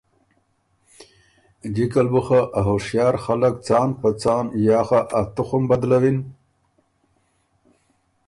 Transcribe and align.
جکه 1.73 2.01
ل 2.05 2.07
بُو 2.11 2.21
خه 2.25 2.39
ا 2.57 2.59
هُشیار 2.67 3.15
خلق 3.25 3.55
څان 3.67 3.89
په 4.01 4.09
څان 4.21 4.45
یا 4.67 4.79
خه 4.87 4.99
ا 5.19 5.21
تُخم 5.35 5.63
بدلَوِن 5.71 6.17